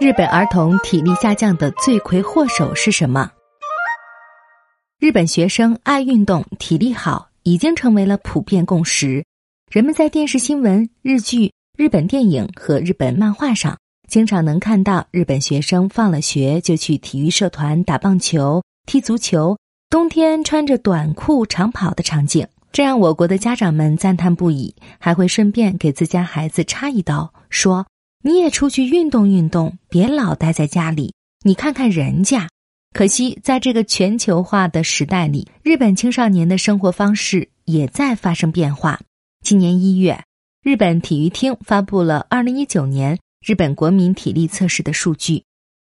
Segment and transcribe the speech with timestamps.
[0.00, 3.32] 日本儿童体力下降的罪魁祸首是什么？
[5.00, 9.24] 日本学生爱运动、体力好，已经成为了普遍共识。
[9.68, 13.76] 人们在电视新闻、日剧、日本电影和日本漫画上，
[14.06, 19.58] 经常能看到日本学生放了学就去体育社团打棒球、踢足球，
[19.90, 22.46] 冬天穿着短裤长跑的场景。
[22.70, 27.84] 这让我国的家长们赞叹不已，还会顺便给自家孩子插一刀，说。
[28.20, 31.14] 你也出去运动运动，别老待在家里。
[31.44, 32.48] 你看看人家，
[32.92, 39.00] 可惜在这个全球化的时代里，日本青少年的生活方式也在发生变化。
[39.44, 40.24] 今年一月，
[40.62, 45.44] 日本体育厅发布了二零一九年日本国民体力测试的数据。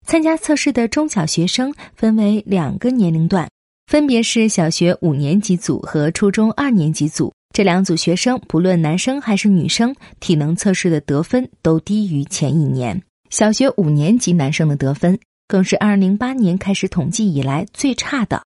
[0.05, 3.49] 参加测试的中小学生分为两个年龄段，
[3.87, 7.33] 分别是小学五年级组和初中二年级组。
[7.59, 13.03] 这两组学生，不论男生还是女生，体能测试的得分都低于前一年。
[13.29, 18.41] 小学五年级男生的得分更是二零零八年开始统计以来最差的。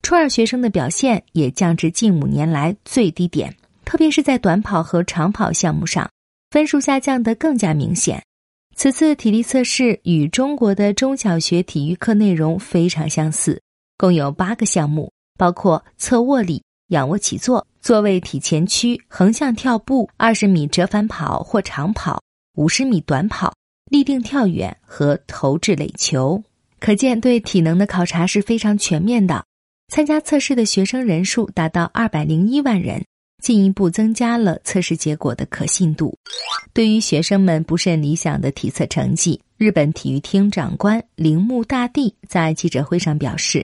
[0.00, 6.10] 初二学生的表现也降至近五年来最低点，特别是在短跑和长跑项目上，
[6.50, 8.22] 分数下降的更加明显。
[8.74, 13.60] 此次体力测试与中国的中小学体育课内容非常相似，
[13.98, 17.66] 共有八个项目，包括侧卧立、仰卧起坐。
[17.80, 22.22] 坐位体前屈、横向跳步、二十米折返跑或长跑、
[22.56, 23.52] 五十米短跑、
[23.90, 26.42] 立定跳远和投掷垒球，
[26.80, 29.44] 可见对体能的考察是非常全面的。
[29.92, 33.04] 参加测试的学生人数达到二百零一万人，
[33.42, 36.16] 进一步增加了测试结果的可信度。
[36.72, 43.62] 对于学生们不甚理想的体测成绩，日本体育厅长官铃木大地在记者会上表示。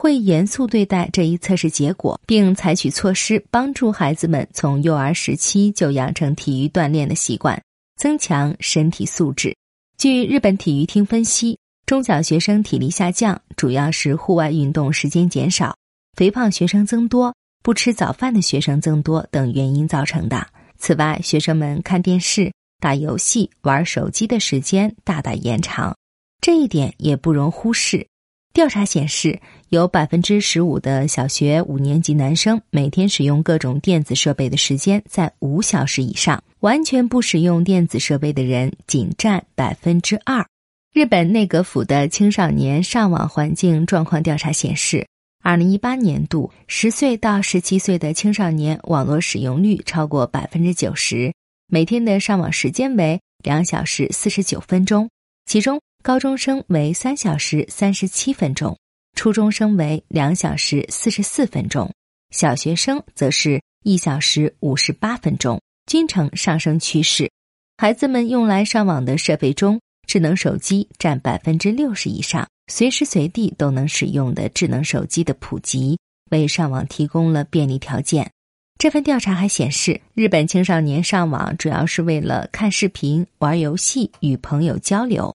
[0.00, 7.62] 会严肃对待这一测试结果，并采取措施帮助孩子们从幼儿时期就养成体育锻炼的习惯，
[7.98, 9.54] 增强身体素质。
[9.98, 15.76] 据日本体育厅分析，中小学生体力下降主要是户外运动时间减少、
[16.16, 20.46] 肥胖学生增多、不吃早饭的学生增多等原因造成的。
[20.78, 22.50] 此外，学生们看电视、
[22.80, 25.94] 打游戏、玩手机的时间大大延长，
[26.40, 28.06] 这一点也不容忽视。
[28.52, 40.44] 调查显示，有百分之十五的小学五年级男生每天使用各种电子设备的时间在五小时以上，完全不使用电子设备的人仅占百分之二。
[40.92, 45.06] 日本内阁府的青少年上网环境状况调查显示，
[45.44, 51.32] 二零一八年度十岁到十七岁的青少年网络使用率超过百分之九十，
[51.68, 55.08] 每天的上网时间为两小时四十九分钟，
[55.46, 55.80] 其中。
[56.02, 58.74] 高中生为三小时三十七分钟，
[59.14, 61.92] 初中生为两小时四十四分钟，
[62.30, 67.30] 小学生则是一小时五十八分钟，均呈上升趋势。
[67.76, 75.98] 孩子们用来上网的设备中，智能手机占百分之六十以上，随时随地都能使用的智能手机的普及，
[76.30, 78.30] 为上网提供了便利条件。
[78.78, 85.34] 这份调查还显示，日本青少年上网主要是为了看视频、玩游戏、与朋友交流。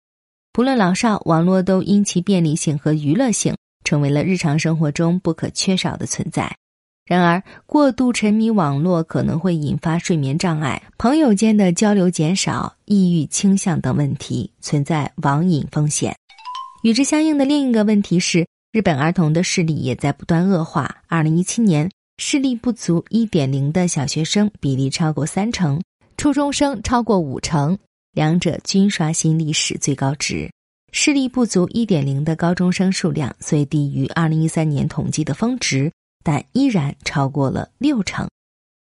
[0.55, 6.49] 不论老少，网络都因其便利性和娱乐性，成为了日常生活中不可缺少的存在。
[7.05, 16.15] 然而，过度沉迷网络可能会引发睡眠障碍、朋友间的交流减少、抑郁倾向等问题，存在网瘾风险。
[16.83, 21.03] 与之相应的另一个问题是，日本儿童的视力也在不断恶化。
[21.09, 25.81] 二零一七年，视力不足一点零的小学生比例超过三成，
[26.15, 27.77] 初中生超过五成。
[28.15, 30.49] 两者均刷新历史最高值，
[30.93, 35.91] 视力不足一点零的高中生数量虽低于二零一三年统计的峰值，
[36.23, 38.25] 但依然超过了六成。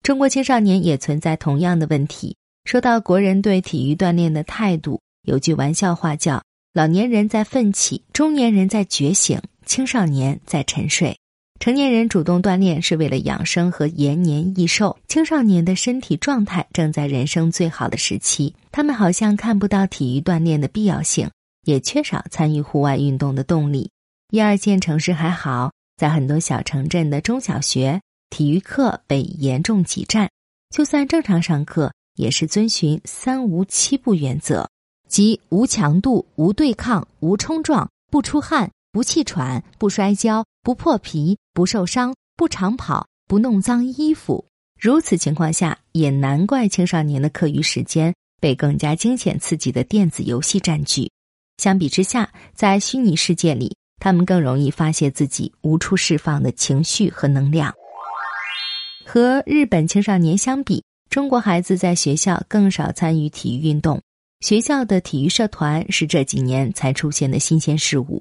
[0.04, 2.36] 中国青少年也存在同样的问题。
[2.64, 6.40] 说到国人对体育锻炼的态度，有句玩笑话叫
[6.72, 11.18] “老年人在奋起，中年人在觉醒，青少年在沉睡”。
[11.58, 21.28] 成年人主动锻炼是为了养生和延年益寿，青少年的身体状态正在人生最好的时期，他们好像看不到体育锻炼的必要性，
[21.64, 23.90] 也缺少参与户外运动的动力。
[24.30, 28.00] 一二线城市还好，在很多小城镇的中小学，
[28.30, 30.30] 体育课被严重挤占，
[30.70, 34.70] 就算正常上课，也是遵循“三无七不”原则，
[35.08, 40.44] 即无强度、无对抗、无冲撞、不出汗、不气喘、不摔跤。
[40.60, 44.44] 不破皮，不受伤，不长跑，不弄脏衣服。
[44.78, 51.10] 如此情况下，也难怪青少年的课余时间被更加惊险刺激的电子游戏占据。
[51.56, 57.72] 相比之下，在虚拟世界里，他们更容易发泄自己无处释放的情绪和能量。
[59.06, 64.02] 和日本青少年相比，中国孩子在学校更少参与体育运动。
[64.40, 68.20] 学校的体育社团是这几年才出现的新鲜事物。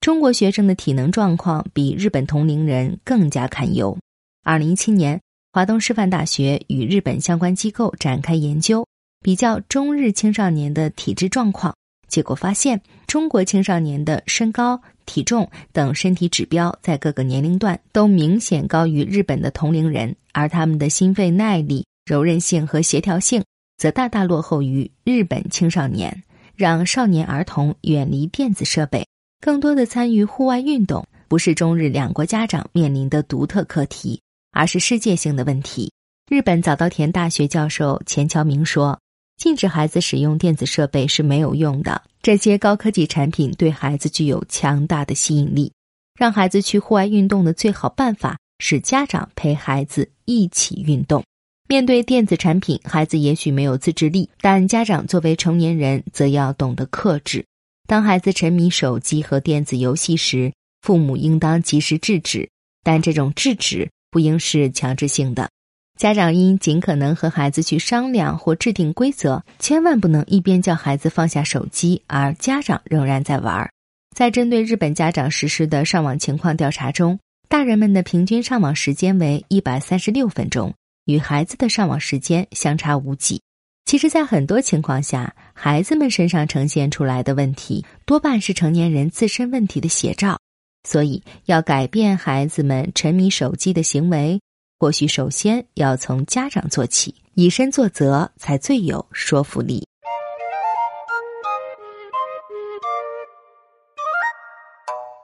[0.00, 3.98] 中国学生的体能状况比日本同龄人更加堪忧。
[4.42, 5.20] 二零一七年，
[5.52, 8.86] 华东师范大学与日本相关机构展开研究，
[9.20, 11.74] 比较中日青少年的体质状况。
[12.08, 23.44] 结果发现，中国青少年的身高、体重等身体指标在各个年龄段都明显高于日本的同龄人，而他们的心肺耐力、柔韧性和协调性
[23.76, 26.22] 则大大落后于日本青少年。
[26.56, 29.06] 让少年儿童远离电子设备。
[29.40, 34.20] 更多的参与户外运动，不是中日两国家长面临的独特课题，
[34.52, 35.90] 而是世界性的问题。
[36.30, 39.00] 日本早稻田大学教授钱桥明说
[39.40, 42.02] ：“禁止孩子使用电子设备是没有用的。
[42.20, 45.72] 这些高科技产品对孩子具有强大的吸引力。
[46.18, 51.24] 让孩子去户外运动的最好办法是家长陪孩子一起运动。
[51.66, 57.42] 面对电子产品，孩子也许没有自制力，但家长作为成年人，则要懂得克制。”
[57.90, 62.48] 当孩子沉迷手机和电子游戏时，父母应当及时制止，
[62.84, 65.50] 但这种制止不应是强制性的。
[65.98, 73.68] 家长应尽可能和孩子去商量或制定规则，千万不能一边叫孩子放下手机，而家长仍然在玩。
[74.14, 80.72] 在针对日本家长实施的上网情况调查中，大人们的平均上网时间为一百三十六分钟，
[81.06, 83.42] 与孩子的上网时间相差无几。
[83.86, 90.38] 其实，在很多情况下，孩子们身上呈现出来的问题，多半是成年人自身问题的写照。
[90.88, 94.40] 所以，要改变孩子们沉迷手机的行为，
[94.78, 99.86] 或许首先要从家长做起，以身作则才最有说服力。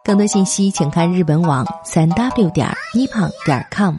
[0.05, 3.97] 更多信息，请看日本网三 w 点一胖点 com。